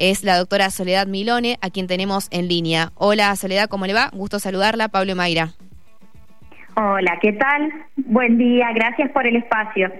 [0.00, 2.90] es la doctora Soledad Milone, a quien tenemos en línea.
[2.94, 4.08] Hola Soledad, ¿cómo le va?
[4.12, 5.50] Gusto saludarla, Pablo Mayra.
[6.74, 7.70] Hola, ¿qué tal?
[7.96, 9.92] Buen día, gracias por el espacio.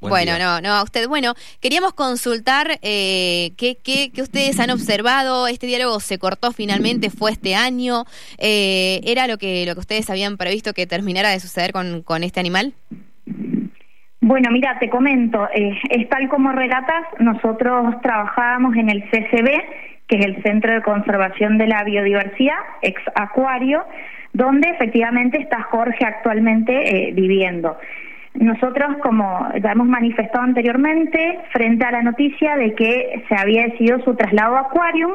[0.00, 5.98] bueno, no, no, usted, bueno, queríamos consultar eh, qué, qué, ustedes han observado, este diálogo
[6.00, 8.04] se cortó finalmente, fue este año,
[8.36, 12.22] eh, ¿era lo que, lo que ustedes habían previsto que terminara de suceder con, con
[12.22, 12.74] este animal?
[14.28, 19.48] Bueno, mira, te comento, eh, es tal como relatas, nosotros trabajábamos en el CCB,
[20.06, 23.86] que es el Centro de Conservación de la Biodiversidad, ex Acuario,
[24.34, 27.78] donde efectivamente está Jorge actualmente eh, viviendo.
[28.34, 33.98] Nosotros, como ya hemos manifestado anteriormente, frente a la noticia de que se había decidido
[34.04, 35.12] su traslado a Aquarium,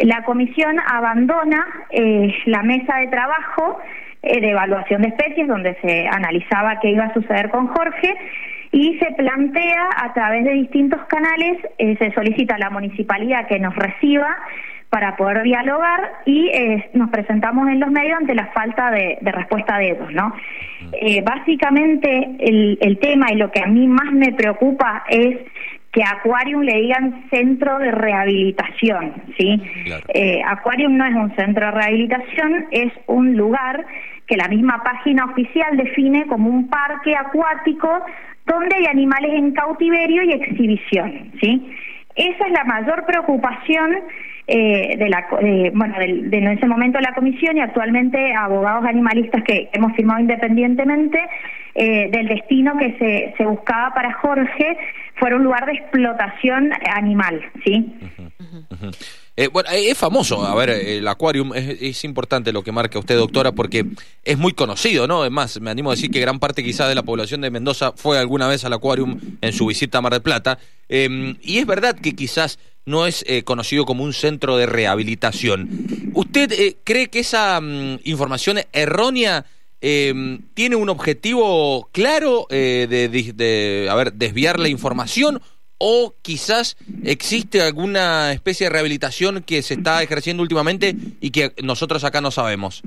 [0.00, 3.80] la comisión abandona eh, la mesa de trabajo
[4.22, 8.14] eh, de evaluación de especies, donde se analizaba qué iba a suceder con Jorge,
[8.72, 13.74] y se plantea a través de distintos canales, se solicita a la municipalidad que nos
[13.74, 14.36] reciba
[14.90, 19.78] para poder dialogar y eh, nos presentamos en los medios ante la falta de, respuesta
[19.78, 20.34] de ellos, ¿no?
[20.92, 25.38] Eh, básicamente el, el tema y lo que a mí más me preocupa es
[25.92, 29.60] que a Aquarium le digan centro de rehabilitación, ¿sí?
[30.14, 33.84] Eh, Aquarium no es un centro de rehabilitación, es un lugar
[34.26, 37.88] que la misma página oficial define como un parque acuático
[38.46, 41.76] donde hay animales en cautiverio y exhibición, ¿sí?
[42.14, 43.96] Esa es la mayor preocupación
[44.46, 45.26] eh, de la
[45.74, 51.20] bueno de, en ese momento la comisión y actualmente abogados animalistas que hemos firmado independientemente
[51.74, 54.76] eh, del destino que se, se buscaba para Jorge
[55.14, 57.94] fuera un lugar de explotación animal sí
[59.36, 63.52] eh, bueno, es famoso, a ver, el Aquarium es, importante lo que marca usted, doctora,
[63.52, 63.86] porque
[64.22, 65.24] es muy conocido, ¿no?
[65.24, 67.92] Es más, me animo a decir que gran parte quizá de la población de Mendoza
[67.96, 70.58] fue alguna vez al Aquarium en su visita a Mar del Plata,
[70.90, 75.70] em, y es verdad que quizás no es eh, conocido como un centro de rehabilitación.
[76.12, 79.46] ¿Usted eh, cree que esa mm, información errónea
[79.80, 85.40] em, tiene un objetivo claro de, de, a ver, desviar la información
[85.80, 92.04] o quizás existe alguna especie de rehabilitación que se está ejerciendo últimamente y que nosotros
[92.04, 92.82] acá no sabemos?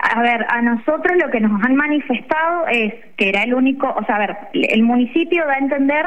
[0.00, 4.04] A ver, a nosotros lo que nos han manifestado es que era el único, o
[4.04, 6.06] sea, a ver, el municipio da a entender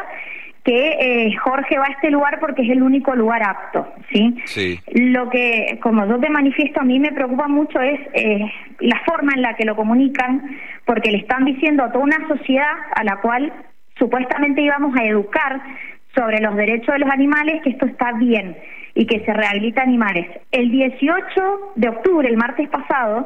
[0.67, 4.35] que eh, Jorge va a este lugar porque es el único lugar apto, ¿sí?
[4.43, 4.77] Sí.
[4.91, 8.51] Lo que, como yo te manifiesto, a mí me preocupa mucho es eh,
[8.81, 12.73] la forma en la que lo comunican, porque le están diciendo a toda una sociedad
[12.93, 13.53] a la cual
[13.97, 15.61] supuestamente íbamos a educar
[16.13, 18.57] sobre los derechos de los animales, que esto está bien
[18.93, 20.27] y que se rehabilita animales.
[20.51, 23.25] El 18 de octubre, el martes pasado,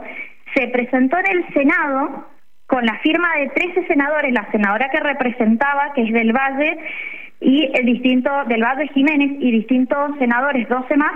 [0.53, 2.27] se presentó en el Senado
[2.67, 6.77] con la firma de 13 senadores, la senadora que representaba, que es del Valle,
[7.41, 11.11] y el distinto del Valle Jiménez y distintos senadores, 12 más,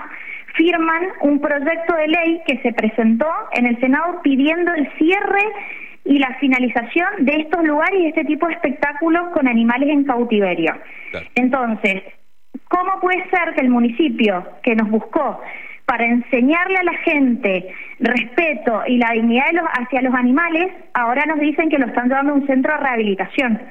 [0.55, 5.43] firman un proyecto de ley que se presentó en el Senado pidiendo el cierre
[6.03, 10.73] y la finalización de estos lugares y este tipo de espectáculos con animales en cautiverio.
[11.35, 12.03] Entonces,
[12.69, 15.41] ¿cómo puede ser que el municipio que nos buscó
[15.85, 17.67] para enseñarle a la gente
[17.99, 19.45] respeto y la dignidad
[19.79, 23.61] hacia los animales, ahora nos dicen que lo están llevando a un centro de rehabilitación?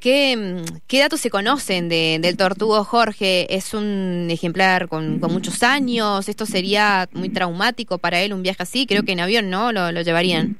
[0.00, 3.54] ¿Qué, datos se conocen del tortugo Jorge?
[3.54, 6.28] ¿Es un ejemplar con, muchos años?
[6.28, 8.86] ¿Esto sería muy traumático para él un viaje así?
[8.86, 10.56] Creo que en avión no lo, llevarían.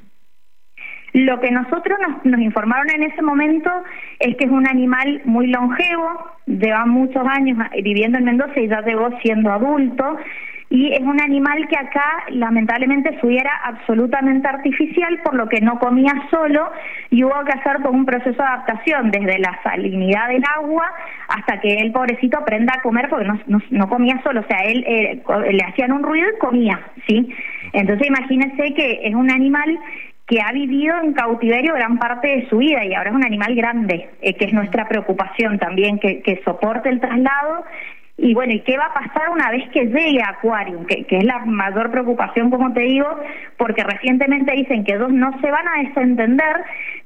[1.12, 3.70] Lo que nosotros nos, nos, informaron en ese momento
[4.20, 8.82] es que es un animal muy longevo, lleva muchos años viviendo en Mendoza y ya
[8.82, 10.04] llegó siendo adulto
[10.70, 15.78] y es un animal que acá lamentablemente su era absolutamente artificial por lo que no
[15.78, 16.70] comía solo
[17.10, 20.84] y hubo que hacer todo un proceso de adaptación desde la salinidad del agua
[21.28, 24.84] hasta que el pobrecito aprenda a comer porque no, no, comía solo, o sea, él
[24.86, 27.34] eh, le hacían un ruido y comía, ¿sí?
[27.72, 29.78] Entonces imagínense que es un animal
[30.26, 33.54] que ha vivido en cautiverio gran parte de su vida y ahora es un animal
[33.54, 37.64] grande, eh, que es nuestra preocupación también, que, que soporte el traslado
[38.20, 40.84] y bueno, ¿y qué va a pasar una vez que llegue a Aquarium?
[40.86, 43.06] Que, es la mayor preocupación, como te digo,
[43.56, 46.56] porque recientemente dicen que dos no se van a desentender,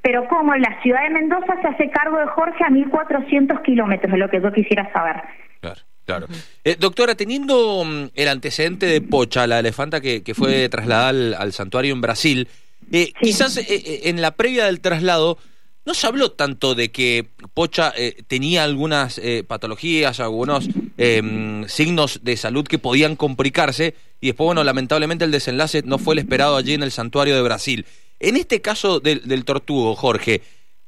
[0.00, 4.18] pero como la ciudad de Mendoza se hace cargo de Jorge a 1.400 kilómetros, es
[4.18, 5.16] lo que yo quisiera saber.
[5.60, 5.80] Claro.
[6.04, 6.26] Claro.
[6.64, 11.52] Eh, doctora, teniendo mm, el antecedente de Pocha, la elefanta que, que fue trasladada al,
[11.52, 12.48] santuario en Brasil,
[12.90, 15.38] eh, quizás eh, en la previa del traslado
[15.84, 17.92] no se habló tanto de que Pocha
[18.28, 20.68] tenía algunas patologías, algunos
[20.98, 26.14] Em, signos de salud que podían complicarse y después, bueno, lamentablemente el desenlace no fue
[26.14, 27.86] el esperado allí en el santuario de Brasil.
[28.20, 30.42] En este caso del, tortugo, Jorge,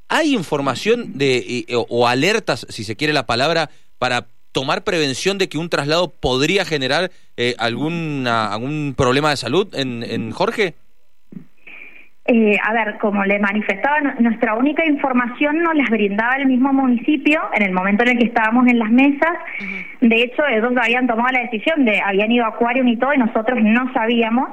[0.09, 5.59] ¿hay información de, o, alertas, si se quiere la palabra, para tomar prevención de que
[5.59, 10.75] un traslado podría generar eh, alguna, algún problema de salud en, en Jorge?
[12.27, 17.39] Eh, a ver, como le manifestaba, nuestra única información nos las brindaba el mismo municipio
[17.53, 19.29] en el momento en el que estábamos en las mesas.
[20.01, 23.19] De hecho, ellos habían tomado la decisión de, habían ido a Aquarium y todo, y
[23.19, 24.49] nosotros no sabíamos,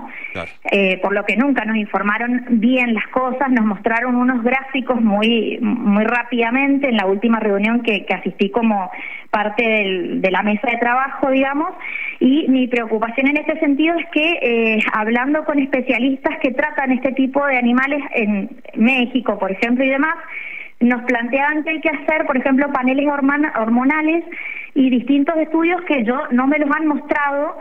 [0.70, 5.58] eh, por lo que nunca nos informaron bien las cosas, nos mostraron unos gráficos muy,
[5.62, 8.92] muy rápidamente en la última reunión que, que asistí como
[9.30, 11.70] parte del, de la mesa de trabajo, digamos,
[12.20, 17.14] y mi preocupación en este sentido es que eh, hablando con especialistas que tratan este
[17.14, 20.16] tipo de animales en México, por ejemplo, y demás,
[20.80, 24.24] nos planteaban que hay que hacer, por ejemplo, paneles hormonales
[24.74, 27.58] y distintos estudios que yo no me los han mostrado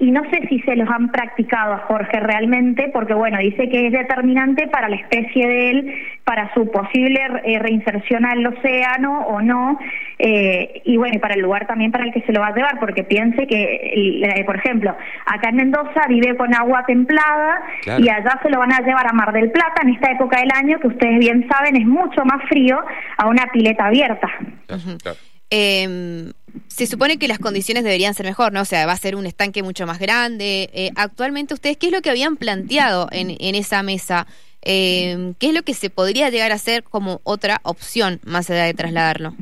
[0.00, 3.86] y no sé si se los han practicado a Jorge realmente, porque bueno, dice que
[3.86, 5.94] es determinante para la especie de él,
[6.24, 9.78] para su posible eh, reinserción al océano o no,
[10.18, 12.54] eh, y bueno, y para el lugar también para el que se lo va a
[12.54, 17.60] llevar, porque piense que, eh, por ejemplo, acá en Mendoza vive con agua templada
[17.98, 20.50] y allá se lo van a llevar a Mar del Plata en esta época del
[20.54, 22.78] año, que ustedes bien saben es mucho más frío,
[23.18, 24.28] a una pileta abierta.
[25.50, 26.32] Eh,
[26.68, 28.62] se supone que las condiciones deberían ser mejor, ¿no?
[28.62, 30.70] O sea, va a ser un estanque mucho más grande.
[30.72, 34.26] Eh, actualmente, ¿ustedes qué es lo que habían planteado en, en esa mesa?
[34.62, 38.64] Eh, ¿Qué es lo que se podría llegar a hacer como otra opción más allá
[38.64, 39.34] de trasladarlo?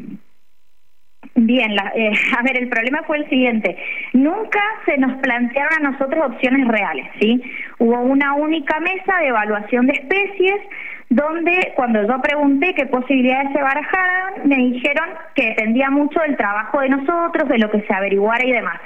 [1.35, 3.77] Bien, la, eh, a ver, el problema fue el siguiente.
[4.13, 7.43] Nunca se nos plantearon a nosotros opciones reales, ¿sí?
[7.79, 10.61] Hubo una única mesa de evaluación de especies
[11.11, 16.81] donde cuando yo pregunté qué posibilidades se barajaran, me dijeron que dependía mucho del trabajo
[16.81, 18.81] de nosotros, de lo que se averiguara y demás.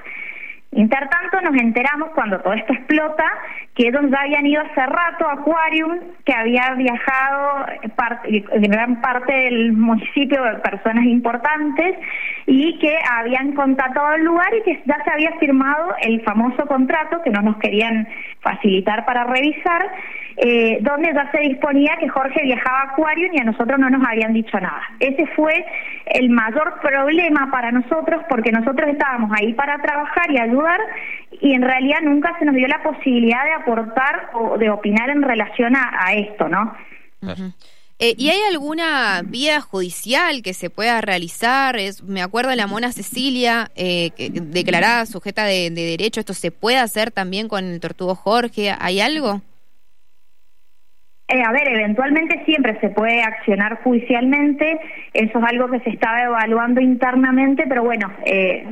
[0.73, 3.25] Intertanto nos enteramos cuando todo esto explota
[3.83, 9.33] que ellos ya habían ido hace rato a Aquarium, que había viajado en gran parte
[9.33, 11.99] del municipio de personas importantes
[12.47, 17.23] y que habían contratado el lugar y que ya se había firmado el famoso contrato
[17.25, 18.07] que no nos querían
[18.41, 19.91] facilitar para revisar
[20.37, 24.07] eh, donde ya se disponía que Jorge viajaba a Acuario y a nosotros no nos
[24.07, 24.83] habían dicho nada.
[24.99, 25.65] Ese fue
[26.07, 30.81] el mayor problema para nosotros porque nosotros estábamos ahí para trabajar y ayudar
[31.41, 35.23] y en realidad nunca se nos dio la posibilidad de aportar o de opinar en
[35.23, 36.75] relación a, esto, ¿no?
[37.99, 41.77] Eh, ¿Y hay alguna vía judicial que se pueda realizar?
[41.77, 46.21] Es, me acuerdo de la mona Cecilia, eh, que, declarada sujeta de, de, derecho.
[46.21, 48.75] ¿Esto se puede hacer también con el tortugo Jorge?
[48.79, 49.41] ¿Hay algo?
[51.33, 54.79] Eh, a ver, eventualmente siempre se puede accionar judicialmente,
[55.15, 58.67] eso es algo que se estaba evaluando internamente, pero bueno, eh,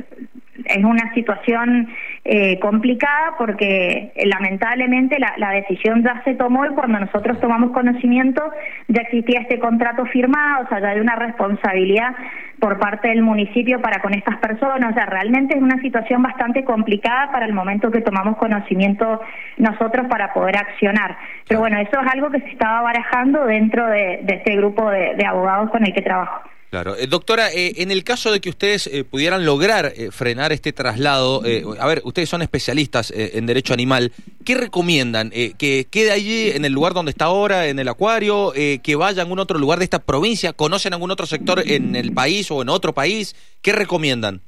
[0.65, 1.89] es una situación
[2.23, 7.71] eh, complicada porque eh, lamentablemente la, la, decisión ya se tomó y cuando nosotros tomamos
[7.71, 8.43] conocimiento
[8.89, 12.15] ya existía este contrato firmado, o sea, ya hay una responsabilidad
[12.59, 16.63] por parte del municipio para con estas personas, o sea, realmente es una situación bastante
[16.63, 19.19] complicada para el momento que tomamos conocimiento
[19.57, 21.17] nosotros para poder accionar.
[21.47, 25.71] Pero bueno, eso es algo que se estaba barajando dentro de, este grupo de abogados
[25.71, 26.51] con el que trabajo.
[26.71, 26.95] Claro.
[26.95, 31.43] Eh, doctora, eh, en el caso de que ustedes eh, pudieran lograr frenar este traslado,
[31.77, 34.13] a ver, ustedes son especialistas en derecho animal,
[34.45, 35.31] ¿qué recomiendan?
[35.31, 38.53] ¿Que quede allí en el lugar donde está ahora, en el acuario?
[38.53, 40.53] ¿Que vaya a algún otro lugar de esta provincia?
[40.53, 43.35] ¿Conocen algún otro sector en el país o en otro país?
[43.61, 44.41] ¿Qué recomiendan?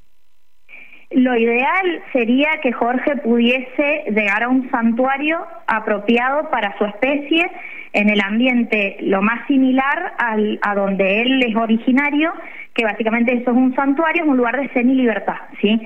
[1.16, 7.50] Lo ideal sería que Jorge pudiese llegar a un santuario apropiado para su especie
[7.94, 12.34] en el ambiente lo más similar al, a donde él es originario,
[12.74, 15.80] que básicamente eso es un santuario, es un lugar de semi-libertad, ¿sí?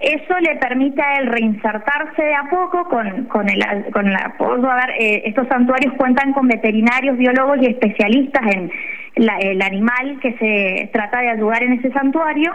[0.00, 3.62] Eso le permite a él reinsertarse de a poco con, con el
[3.92, 8.72] con la, a ver, eh, estos santuarios cuentan con veterinarios, biólogos y especialistas en
[9.14, 12.52] el animal que se trata de ayudar en ese santuario,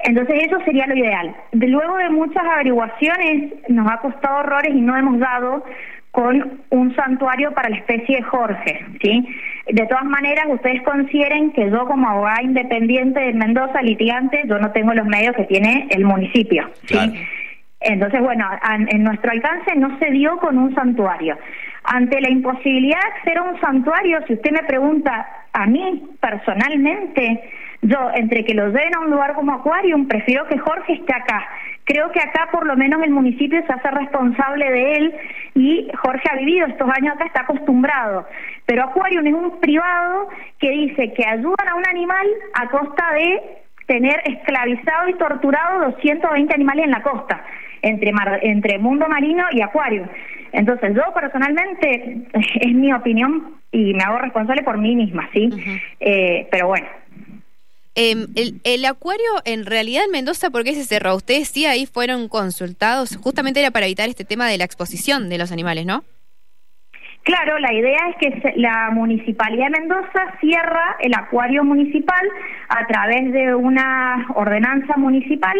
[0.00, 1.34] entonces eso sería lo ideal.
[1.52, 5.64] luego de muchas averiguaciones nos ha costado horrores y no hemos dado
[6.10, 9.28] con un santuario para la especie de Jorge, ¿sí?
[9.70, 14.70] De todas maneras, ustedes consideren que yo como abogada independiente de Mendoza, litigante, yo no
[14.70, 16.96] tengo los medios que tiene el municipio, ¿sí?
[17.80, 18.48] Entonces, bueno,
[18.88, 21.36] en nuestro alcance no se dio con un santuario.
[21.86, 27.50] Ante la imposibilidad de a un santuario, si usted me pregunta a mí personalmente,
[27.82, 31.46] yo entre que lo den a un lugar como Aquarium, prefiero que Jorge esté acá
[31.86, 35.14] Creo que acá por lo menos el municipio se hace responsable de él
[35.54, 38.26] y Jorge ha vivido estos años acá, está acostumbrado.
[38.66, 40.28] Pero Aquarium es un privado
[40.58, 43.40] que dice que ayudan a un animal a costa de
[43.86, 47.44] tener esclavizado y torturado 220 animales en la costa,
[47.82, 50.08] entre, entre mundo marino y acuario.
[50.52, 52.28] Entonces yo personalmente,
[52.60, 55.50] es mi opinión y me hago responsable por mí misma, ¿sí?
[56.00, 56.86] eh, pero bueno.
[57.94, 61.16] Em, el, el, acuario, en realidad en Mendoza, ¿por qué se cerró?
[61.16, 65.38] Ustedes sí ahí fueron consultados, justamente era para evitar este tema de la exposición de
[65.38, 66.04] los animales, ¿no?
[67.26, 72.22] Claro, la idea es que la Municipalidad de Mendoza cierra el acuario municipal
[72.78, 75.56] a través de una ordenanza municipal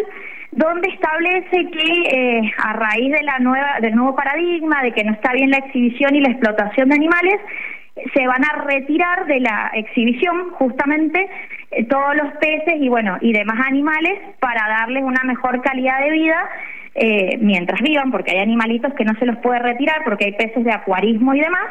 [0.53, 5.13] donde establece que eh, a raíz de la nueva del nuevo paradigma de que no
[5.13, 7.41] está bien la exhibición y la explotación de animales
[8.15, 11.29] se van a retirar de la exhibición justamente
[11.71, 16.11] eh, todos los peces y bueno y demás animales para darles una mejor calidad de
[16.11, 16.49] vida
[16.99, 20.65] eh, mientras vivan, porque hay animalitos que no se los puede retirar, porque hay peces
[20.65, 21.67] de acuarismo y demás.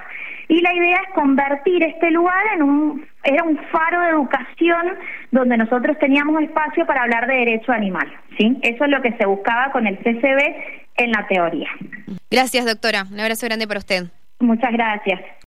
[0.48, 4.98] Y la idea es convertir este lugar en un, era un faro de educación
[5.32, 8.08] donde nosotros teníamos espacio para hablar de derecho animal.
[8.38, 8.58] ¿sí?
[8.62, 10.56] Eso es lo que se buscaba con el CCB
[10.98, 11.70] en la teoría.
[12.32, 13.06] Gracias, doctora.
[13.12, 14.06] Un abrazo grande para usted.
[14.40, 15.22] Muchas gracias.